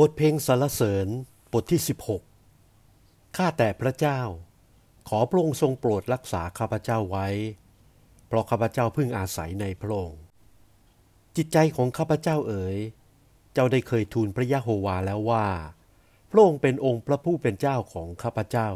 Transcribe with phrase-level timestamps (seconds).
[0.00, 1.08] บทเพลงสรรเสริญ
[1.52, 1.80] บทที่
[2.58, 4.20] 16 ข้าแต่พระเจ้า
[5.08, 7.28] ขอพระองค์ทรงโปรดรักษาข้าพเจ้าไว้
[8.26, 10.20] เพราะข้าพเจ้าพึ่งอาศัยในพระองค์
[11.36, 12.78] จิตใจของข้าพเจ้าเอ๋ย
[13.52, 15.46] เจ้าได้เคยทูลพระยะโฮวาแล้วว่า
[16.30, 18.68] พระองค์เป็นองค์พระผู้เป็นเจ้าของข้าพเจ้า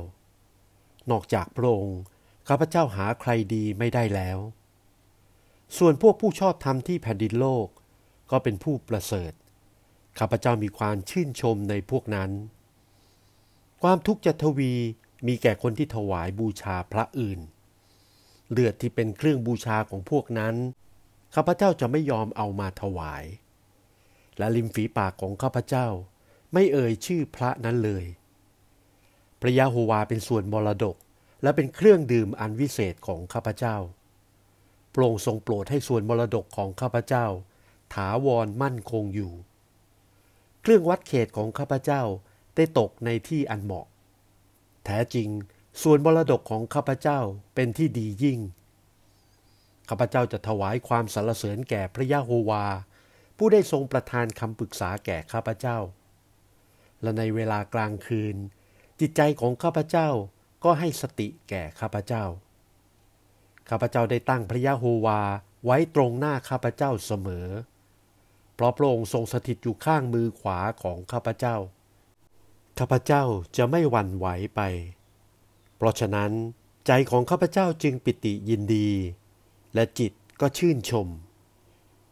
[1.11, 2.01] นอกจากพระองค์
[2.49, 4.39] ข้าพเจ้าหาใครดีไม่ได้แล้ว
[5.79, 7.69] ส่วนพวกผู้ชอบธรรมที่แผ่นดินโลก
[8.31, 9.33] ก็เป็นผู้ประเสริฐ
[10.19, 12.31] ข้าพเจ้ามีความชื่นชมในพวกนั้น
[13.83, 14.73] ความทุกข์จะทวี
[15.27, 17.41] มีแก่คนที่ถวายบูชาพระอื่น
[18.51, 20.55] เลือดที่เป็นเครื่องบูชาของพวกนั้น
[21.35, 23.25] ข้าพเจ้าจะไม่ยอมเอามาถวาย
[24.39, 25.87] และริมฝีปากของข้าพเจ้า
[26.53, 28.05] ไม่เอ่ยชื่อพระนั้นเลย
[29.41, 30.97] พระยาโฮวาเป็นส่วนมรดก
[31.43, 33.77] และเป็นเครื่องดื่มอันวิเศษของข้าพเจ้า
[34.93, 37.27] โปร่งทรงโปรดให้ส่วนมรดกของข้าพเจ้า
[37.95, 39.33] ถาวรมั่นคงอยู่
[40.63, 42.03] เครื่องวัดเขตของข้าพเจ้า
[42.57, 43.87] ได้ตกในที่อันเหมาะ
[44.85, 45.29] แท้จริง
[45.83, 47.19] ส่วนมรดกของข้าพเจ้า
[47.55, 48.39] เป็นที่ดียิ่ง
[49.89, 52.65] ข้าพเจ้าจะถวายความสรรเสริญแก่พระยะโฮวา
[53.37, 55.79] ผู้ได้ทรงประทานคำปรึกษาแก่ข้าพเจ้า
[57.03, 58.37] และในเวลากลางคืน
[59.01, 60.09] จิตใจของข้าพเจ้า
[60.65, 62.25] ก็ให้สติแก่ข้าพเจ้า
[63.71, 65.21] ข้าพเจ้าได้ตั้งพระยะโฮวา
[65.65, 67.49] ไว้ตรงหน้าข้าพเจ้าเสมอ
[68.61, 71.57] เพราะพระองค์ทรงสถิตอยู่ข้างมือขวาของข้าพเจ้า
[72.79, 73.23] ข้าพเจ้า
[73.57, 74.61] จะไม่หวั่นไหวไป
[75.77, 76.33] เพราะฉะนั้น
[76.87, 78.89] ใจของข้าพเจ้าจึงปิติยินดี
[79.75, 81.09] และจิตก็ชื่นชม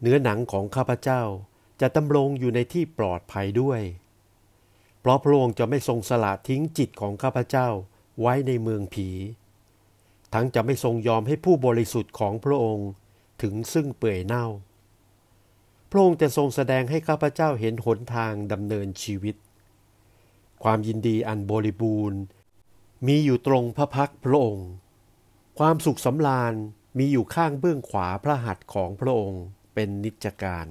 [0.01, 1.23] เนื้อหนังของข้าพเจ้า
[1.81, 3.81] จะดำรงอยู่ในที่ปลอดภัยด้วย
[5.01, 7.69] เพราะพระองค์จะไม่ทรงสละทิ้งจิตของข้าพเจ้า
[8.21, 9.09] ไว้ในเมืองผี
[10.35, 12.89] ทั้งจะไม่ทรงยอมให้ผู้บริสุทธิ์ของพระองค์
[13.43, 14.47] ถึงซึ่งเปื่อยเน่า
[15.91, 19.37] พระองค์จะทรงแสดงให้ข้าพเจ้าเห็นหนทางดำเนินชีวิต
[20.63, 22.21] ความยินดีอันบริบูรณ์
[23.07, 24.69] มีอยู่ตรงพระพักพระองค์
[25.59, 26.55] ความสุขสำราญ
[26.99, 29.45] มีอยู่ข้างเบื้องขวาพระหัตถ์ของพระองค์
[29.75, 30.69] เป็นนิจการ